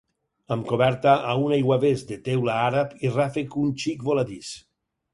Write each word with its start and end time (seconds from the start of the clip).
Amb 0.53 0.63
coberta 0.71 1.13
a 1.33 1.35
un 1.43 1.53
aiguavés 1.59 2.05
de 2.13 2.19
teula 2.31 2.57
àrab 2.71 2.99
i 3.09 3.15
ràfec 3.21 3.63
un 3.69 3.73
xic 3.87 4.11
voladís. 4.13 4.55